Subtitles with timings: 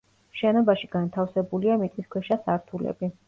[0.37, 3.11] შენობაში განთავსებულია მიწისქვეშა სართულები.